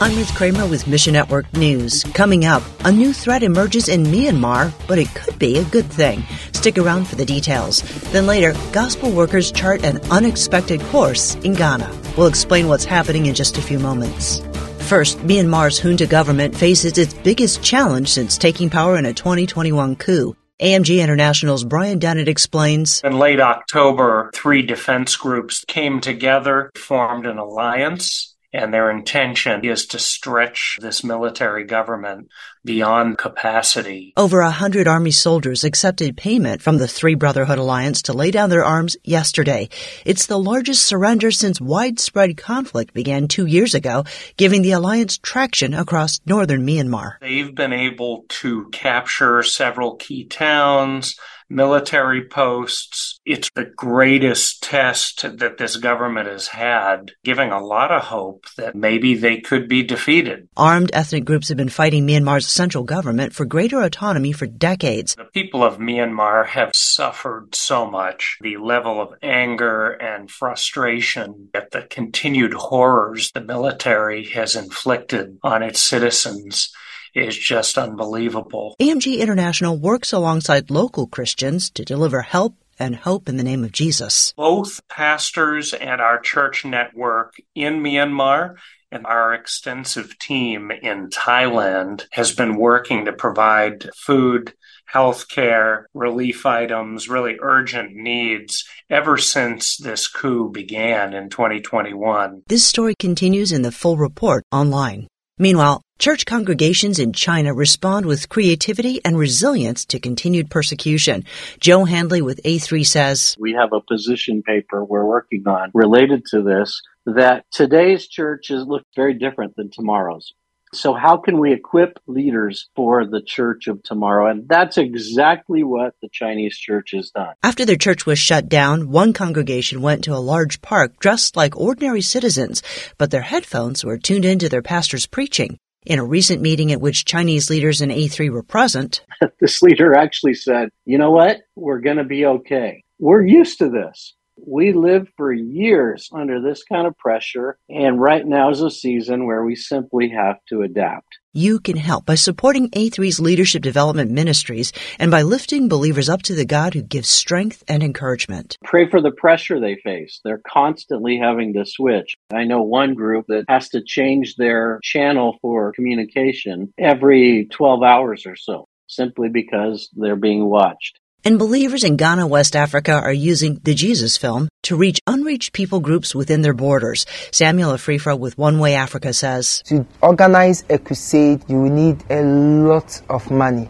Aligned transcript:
I'm 0.00 0.14
Ruth 0.14 0.32
Kramer 0.36 0.64
with 0.64 0.86
Mission 0.86 1.14
Network 1.14 1.52
News. 1.54 2.04
Coming 2.14 2.44
up, 2.44 2.62
a 2.84 2.92
new 2.92 3.12
threat 3.12 3.42
emerges 3.42 3.88
in 3.88 4.04
Myanmar, 4.04 4.72
but 4.86 4.96
it 4.96 5.12
could 5.12 5.40
be 5.40 5.58
a 5.58 5.64
good 5.64 5.86
thing. 5.86 6.22
Stick 6.52 6.78
around 6.78 7.08
for 7.08 7.16
the 7.16 7.24
details. 7.24 7.82
Then 8.12 8.24
later, 8.24 8.54
gospel 8.70 9.10
workers 9.10 9.50
chart 9.50 9.82
an 9.82 9.98
unexpected 10.08 10.80
course 10.82 11.34
in 11.42 11.54
Ghana. 11.54 11.92
We'll 12.16 12.28
explain 12.28 12.68
what's 12.68 12.84
happening 12.84 13.26
in 13.26 13.34
just 13.34 13.58
a 13.58 13.60
few 13.60 13.80
moments. 13.80 14.40
First, 14.86 15.18
Myanmar's 15.18 15.80
junta 15.80 16.06
government 16.06 16.54
faces 16.54 16.96
its 16.96 17.12
biggest 17.12 17.64
challenge 17.64 18.08
since 18.08 18.38
taking 18.38 18.70
power 18.70 18.98
in 18.98 19.04
a 19.04 19.12
2021 19.12 19.96
coup. 19.96 20.36
AMG 20.62 21.02
International's 21.02 21.64
Brian 21.64 21.98
Dennett 21.98 22.28
explains. 22.28 23.00
In 23.02 23.18
late 23.18 23.40
October, 23.40 24.30
three 24.32 24.62
defense 24.62 25.16
groups 25.16 25.64
came 25.64 26.00
together, 26.00 26.70
formed 26.76 27.26
an 27.26 27.38
alliance 27.38 28.36
and 28.52 28.72
their 28.72 28.90
intention 28.90 29.64
is 29.64 29.86
to 29.86 29.98
stretch 29.98 30.78
this 30.80 31.04
military 31.04 31.64
government 31.64 32.28
beyond 32.64 33.18
capacity. 33.18 34.12
Over 34.16 34.40
a 34.40 34.50
hundred 34.50 34.88
army 34.88 35.10
soldiers 35.10 35.64
accepted 35.64 36.16
payment 36.16 36.62
from 36.62 36.78
the 36.78 36.88
Three 36.88 37.14
Brotherhood 37.14 37.58
Alliance 37.58 38.02
to 38.02 38.12
lay 38.12 38.30
down 38.30 38.50
their 38.50 38.64
arms 38.64 38.96
yesterday. 39.04 39.68
It's 40.04 40.26
the 40.26 40.38
largest 40.38 40.86
surrender 40.86 41.30
since 41.30 41.60
widespread 41.60 42.36
conflict 42.36 42.94
began 42.94 43.28
two 43.28 43.46
years 43.46 43.74
ago, 43.74 44.04
giving 44.36 44.62
the 44.62 44.72
alliance 44.72 45.18
traction 45.18 45.74
across 45.74 46.20
northern 46.26 46.66
Myanmar. 46.66 47.18
They've 47.20 47.54
been 47.54 47.72
able 47.72 48.24
to 48.28 48.68
capture 48.70 49.42
several 49.42 49.96
key 49.96 50.24
towns, 50.24 51.18
military 51.48 52.24
posts. 52.26 53.20
It's 53.24 53.50
the 53.54 53.64
greatest 53.64 54.62
test 54.62 55.38
that 55.38 55.58
this 55.58 55.76
government 55.76 56.28
has 56.28 56.48
had, 56.48 57.12
giving 57.24 57.50
a 57.50 57.64
lot 57.64 57.90
of 57.90 58.02
hope 58.02 58.46
that 58.56 58.74
maybe 58.74 59.14
they 59.14 59.40
could 59.40 59.68
be 59.68 59.82
defeated. 59.82 60.48
Armed 60.56 60.90
ethnic 60.92 61.24
groups 61.24 61.48
have 61.48 61.56
been 61.56 61.68
fighting 61.68 62.06
Myanmar's 62.06 62.46
central 62.46 62.84
government 62.84 63.34
for 63.34 63.44
greater 63.44 63.82
autonomy 63.82 64.32
for 64.32 64.46
decades. 64.46 65.14
The 65.14 65.24
people 65.24 65.62
of 65.62 65.78
Myanmar 65.78 66.46
have 66.46 66.74
suffered 66.74 67.54
so 67.54 67.90
much. 67.90 68.38
The 68.40 68.56
level 68.56 69.00
of 69.00 69.14
anger 69.22 69.90
and 69.90 70.30
frustration 70.30 71.48
at 71.54 71.70
the 71.70 71.82
continued 71.82 72.54
horrors 72.54 73.32
the 73.32 73.40
military 73.40 74.24
has 74.26 74.56
inflicted 74.56 75.38
on 75.42 75.62
its 75.62 75.80
citizens 75.80 76.72
is 77.14 77.36
just 77.36 77.78
unbelievable. 77.78 78.74
AMG 78.80 79.18
International 79.18 79.76
works 79.76 80.12
alongside 80.12 80.70
local 80.70 81.06
Christians 81.06 81.70
to 81.70 81.84
deliver 81.84 82.22
help 82.22 82.54
and 82.78 82.96
hope 82.96 83.28
in 83.28 83.36
the 83.36 83.44
name 83.44 83.64
of 83.64 83.72
Jesus. 83.72 84.32
Both 84.36 84.80
pastors 84.88 85.74
and 85.74 86.00
our 86.00 86.20
church 86.20 86.64
network 86.64 87.34
in 87.54 87.82
Myanmar 87.82 88.56
and 88.90 89.06
our 89.06 89.34
extensive 89.34 90.18
team 90.18 90.70
in 90.70 91.08
Thailand 91.08 92.06
has 92.12 92.34
been 92.34 92.56
working 92.56 93.04
to 93.04 93.12
provide 93.12 93.90
food, 93.96 94.54
health 94.86 95.28
care, 95.28 95.86
relief 95.92 96.46
items, 96.46 97.08
really 97.08 97.36
urgent 97.40 97.94
needs 97.94 98.64
ever 98.88 99.18
since 99.18 99.76
this 99.76 100.08
coup 100.08 100.50
began 100.50 101.12
in 101.12 101.28
2021. 101.28 102.42
This 102.46 102.64
story 102.64 102.94
continues 102.98 103.52
in 103.52 103.62
the 103.62 103.72
full 103.72 103.98
report 103.98 104.44
online. 104.50 105.06
Meanwhile, 105.36 105.82
church 105.98 106.26
congregations 106.26 106.98
in 106.98 107.12
China 107.12 107.52
respond 107.52 108.06
with 108.06 108.28
creativity 108.28 109.00
and 109.04 109.18
resilience 109.18 109.84
to 109.86 109.98
continued 109.98 110.50
persecution. 110.50 111.24
Joe 111.60 111.84
Handley 111.84 112.22
with 112.22 112.42
A3 112.44 112.86
says 112.86 113.36
We 113.38 113.54
have 113.54 113.72
a 113.72 113.80
position 113.80 114.42
paper 114.42 114.84
we're 114.84 115.04
working 115.04 115.46
on 115.46 115.70
related 115.74 116.24
to 116.26 116.42
this 116.42 116.80
that 117.06 117.44
today's 117.50 118.06
churches 118.06 118.64
look 118.66 118.82
very 118.94 119.14
different 119.14 119.56
than 119.56 119.70
tomorrow's. 119.70 120.32
So 120.74 120.92
how 120.92 121.16
can 121.16 121.38
we 121.38 121.52
equip 121.52 121.98
leaders 122.06 122.68
for 122.76 123.06
the 123.06 123.22
church 123.22 123.68
of 123.68 123.82
tomorrow? 123.82 124.30
And 124.30 124.46
that's 124.46 124.76
exactly 124.76 125.62
what 125.64 125.94
the 126.02 126.10
Chinese 126.12 126.58
church 126.58 126.90
has 126.92 127.10
done. 127.10 127.32
After 127.42 127.64
their 127.64 127.76
church 127.76 128.04
was 128.04 128.18
shut 128.18 128.50
down, 128.50 128.90
one 128.90 129.14
congregation 129.14 129.80
went 129.80 130.04
to 130.04 130.14
a 130.14 130.20
large 130.20 130.60
park 130.60 130.98
dressed 130.98 131.36
like 131.36 131.56
ordinary 131.56 132.02
citizens, 132.02 132.62
but 132.98 133.10
their 133.10 133.22
headphones 133.22 133.82
were 133.82 133.96
tuned 133.96 134.26
into 134.26 134.50
their 134.50 134.62
pastor's 134.62 135.06
preaching. 135.06 135.58
In 135.88 135.98
a 135.98 136.04
recent 136.04 136.42
meeting 136.42 136.70
at 136.70 136.82
which 136.82 137.06
Chinese 137.06 137.48
leaders 137.48 137.80
in 137.80 137.88
A3 137.88 138.30
were 138.30 138.42
present, 138.42 139.02
this 139.40 139.62
leader 139.62 139.94
actually 139.94 140.34
said, 140.34 140.68
you 140.84 140.98
know 140.98 141.10
what? 141.10 141.38
We're 141.56 141.80
going 141.80 141.96
to 141.96 142.04
be 142.04 142.26
okay. 142.26 142.84
We're 142.98 143.24
used 143.24 143.56
to 143.60 143.70
this. 143.70 144.14
We 144.46 144.72
lived 144.72 145.10
for 145.16 145.32
years 145.32 146.08
under 146.12 146.40
this 146.40 146.64
kind 146.64 146.86
of 146.86 146.96
pressure, 146.96 147.58
and 147.68 148.00
right 148.00 148.26
now 148.26 148.50
is 148.50 148.60
a 148.60 148.70
season 148.70 149.26
where 149.26 149.44
we 149.44 149.56
simply 149.56 150.08
have 150.10 150.36
to 150.48 150.62
adapt. 150.62 151.18
You 151.32 151.60
can 151.60 151.76
help 151.76 152.06
by 152.06 152.14
supporting 152.14 152.70
A3's 152.70 153.20
leadership 153.20 153.62
development 153.62 154.10
ministries 154.10 154.72
and 154.98 155.10
by 155.10 155.22
lifting 155.22 155.68
believers 155.68 156.08
up 156.08 156.22
to 156.22 156.34
the 156.34 156.44
God 156.44 156.74
who 156.74 156.82
gives 156.82 157.08
strength 157.08 157.62
and 157.68 157.82
encouragement. 157.82 158.56
Pray 158.64 158.88
for 158.88 159.00
the 159.00 159.12
pressure 159.12 159.60
they 159.60 159.76
face. 159.76 160.20
They're 160.24 160.42
constantly 160.46 161.18
having 161.18 161.52
to 161.54 161.64
switch. 161.66 162.16
I 162.32 162.44
know 162.44 162.62
one 162.62 162.94
group 162.94 163.26
that 163.28 163.44
has 163.48 163.68
to 163.70 163.82
change 163.82 164.36
their 164.36 164.80
channel 164.82 165.38
for 165.42 165.72
communication 165.72 166.72
every 166.78 167.46
12 167.52 167.82
hours 167.82 168.24
or 168.26 168.36
so 168.36 168.66
simply 168.88 169.28
because 169.28 169.88
they're 169.94 170.16
being 170.16 170.46
watched. 170.46 170.98
And 171.24 171.38
believers 171.38 171.82
in 171.82 171.96
Ghana, 171.96 172.26
West 172.26 172.54
Africa 172.54 172.92
are 172.92 173.12
using 173.12 173.60
the 173.64 173.74
Jesus 173.74 174.16
film 174.16 174.48
to 174.62 174.76
reach 174.76 175.00
unreached 175.06 175.52
people 175.52 175.80
groups 175.80 176.14
within 176.14 176.42
their 176.42 176.54
borders. 176.54 177.06
Samuel 177.32 177.72
Afrifa 177.72 178.18
with 178.18 178.38
One 178.38 178.60
Way 178.60 178.74
Africa 178.74 179.12
says 179.12 179.62
To 179.66 179.84
organize 180.00 180.64
a 180.70 180.78
crusade, 180.78 181.42
you 181.48 181.60
will 181.60 181.70
need 181.70 182.04
a 182.08 182.22
lot 182.22 183.02
of 183.10 183.30
money. 183.30 183.68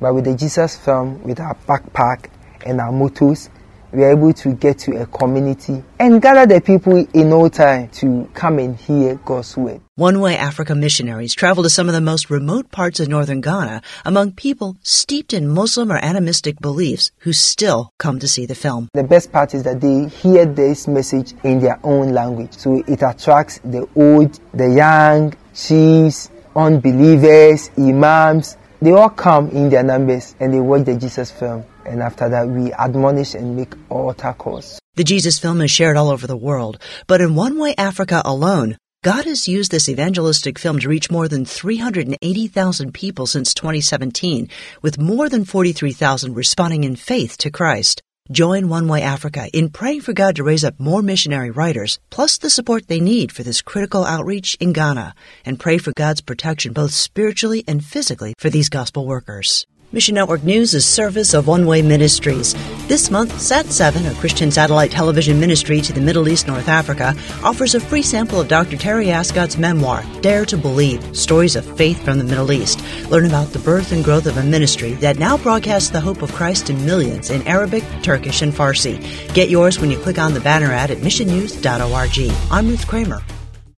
But 0.00 0.14
with 0.14 0.24
the 0.24 0.36
Jesus 0.36 0.76
film, 0.76 1.22
with 1.22 1.40
our 1.40 1.56
backpack 1.66 2.28
and 2.66 2.80
our 2.80 2.92
motors, 2.92 3.48
we 3.92 4.04
are 4.04 4.12
able 4.12 4.32
to 4.32 4.54
get 4.54 4.78
to 4.78 5.02
a 5.02 5.06
community 5.06 5.82
and 5.98 6.20
gather 6.20 6.46
the 6.46 6.60
people 6.60 7.06
in 7.12 7.28
no 7.28 7.48
time 7.48 7.88
to 7.90 8.28
come 8.32 8.58
and 8.58 8.76
hear 8.76 9.16
God's 9.16 9.56
word. 9.56 9.80
One 9.96 10.20
Way 10.20 10.36
Africa 10.36 10.74
missionaries 10.74 11.34
travel 11.34 11.62
to 11.62 11.70
some 11.70 11.88
of 11.88 11.94
the 11.94 12.00
most 12.00 12.30
remote 12.30 12.70
parts 12.70 13.00
of 13.00 13.08
northern 13.08 13.42
Ghana 13.42 13.82
among 14.04 14.32
people 14.32 14.76
steeped 14.82 15.34
in 15.34 15.46
Muslim 15.46 15.92
or 15.92 16.02
animistic 16.02 16.58
beliefs 16.60 17.10
who 17.18 17.32
still 17.34 17.90
come 17.98 18.18
to 18.20 18.26
see 18.26 18.46
the 18.46 18.54
film. 18.54 18.88
The 18.94 19.04
best 19.04 19.30
part 19.30 19.52
is 19.54 19.62
that 19.64 19.80
they 19.80 20.08
hear 20.08 20.46
this 20.46 20.88
message 20.88 21.34
in 21.44 21.60
their 21.60 21.78
own 21.84 22.12
language. 22.12 22.54
So 22.54 22.82
it 22.88 23.02
attracts 23.02 23.58
the 23.58 23.86
old, 23.94 24.40
the 24.54 24.70
young, 24.70 25.34
chiefs, 25.54 26.30
unbelievers, 26.56 27.70
imams. 27.76 28.56
They 28.80 28.92
all 28.92 29.10
come 29.10 29.50
in 29.50 29.68
their 29.68 29.82
numbers 29.82 30.34
and 30.40 30.54
they 30.54 30.60
watch 30.60 30.86
the 30.86 30.96
Jesus 30.96 31.30
film 31.30 31.64
and 31.84 32.02
after 32.02 32.28
that 32.28 32.48
we 32.48 32.72
admonish 32.72 33.34
and 33.34 33.56
make 33.56 33.74
altar 33.88 34.34
calls. 34.36 34.78
The 34.94 35.04
Jesus 35.04 35.38
film 35.38 35.60
is 35.62 35.70
shared 35.70 35.96
all 35.96 36.10
over 36.10 36.26
the 36.26 36.36
world, 36.36 36.78
but 37.06 37.20
in 37.20 37.34
One 37.34 37.58
Way 37.58 37.74
Africa 37.78 38.20
alone, 38.24 38.76
God 39.02 39.24
has 39.24 39.48
used 39.48 39.72
this 39.72 39.88
evangelistic 39.88 40.58
film 40.58 40.78
to 40.78 40.88
reach 40.88 41.10
more 41.10 41.26
than 41.26 41.44
380,000 41.44 42.94
people 42.94 43.26
since 43.26 43.52
2017, 43.52 44.48
with 44.80 45.00
more 45.00 45.28
than 45.28 45.44
43,000 45.44 46.34
responding 46.34 46.84
in 46.84 46.94
faith 46.94 47.36
to 47.38 47.50
Christ. 47.50 48.00
Join 48.30 48.68
One 48.68 48.86
Way 48.86 49.02
Africa 49.02 49.48
in 49.52 49.70
praying 49.70 50.02
for 50.02 50.12
God 50.12 50.36
to 50.36 50.44
raise 50.44 50.64
up 50.64 50.78
more 50.78 51.02
missionary 51.02 51.50
writers, 51.50 51.98
plus 52.10 52.38
the 52.38 52.48
support 52.48 52.86
they 52.86 53.00
need 53.00 53.32
for 53.32 53.42
this 53.42 53.60
critical 53.60 54.04
outreach 54.04 54.56
in 54.60 54.72
Ghana, 54.72 55.14
and 55.44 55.58
pray 55.58 55.78
for 55.78 55.92
God's 55.96 56.20
protection 56.20 56.72
both 56.72 56.92
spiritually 56.92 57.64
and 57.66 57.84
physically 57.84 58.34
for 58.38 58.50
these 58.50 58.68
gospel 58.68 59.04
workers. 59.04 59.66
Mission 59.94 60.14
Network 60.14 60.42
News 60.42 60.72
is 60.72 60.86
service 60.86 61.34
of 61.34 61.46
One 61.46 61.66
Way 61.66 61.82
Ministries. 61.82 62.54
This 62.88 63.10
month, 63.10 63.34
Sat7, 63.34 64.10
a 64.10 64.14
Christian 64.14 64.50
satellite 64.50 64.90
television 64.90 65.38
ministry 65.38 65.82
to 65.82 65.92
the 65.92 66.00
Middle 66.00 66.30
East 66.30 66.46
North 66.46 66.68
Africa, 66.68 67.14
offers 67.44 67.74
a 67.74 67.80
free 67.80 68.00
sample 68.00 68.40
of 68.40 68.48
Dr. 68.48 68.78
Terry 68.78 69.10
Ascott's 69.10 69.58
memoir, 69.58 70.02
Dare 70.22 70.46
to 70.46 70.56
Believe 70.56 71.14
Stories 71.14 71.56
of 71.56 71.76
Faith 71.76 72.02
from 72.02 72.16
the 72.16 72.24
Middle 72.24 72.52
East. 72.52 72.82
Learn 73.10 73.26
about 73.26 73.48
the 73.48 73.58
birth 73.58 73.92
and 73.92 74.02
growth 74.02 74.24
of 74.24 74.38
a 74.38 74.42
ministry 74.42 74.94
that 74.94 75.18
now 75.18 75.36
broadcasts 75.36 75.90
the 75.90 76.00
hope 76.00 76.22
of 76.22 76.32
Christ 76.32 76.68
to 76.68 76.72
millions 76.72 77.28
in 77.28 77.46
Arabic, 77.46 77.84
Turkish, 78.02 78.40
and 78.40 78.54
Farsi. 78.54 78.98
Get 79.34 79.50
yours 79.50 79.78
when 79.78 79.90
you 79.90 79.98
click 79.98 80.18
on 80.18 80.32
the 80.32 80.40
banner 80.40 80.72
ad 80.72 80.90
at 80.90 80.98
missionnews.org. 80.98 82.32
I'm 82.50 82.66
Ruth 82.66 82.86
Kramer. 82.86 83.20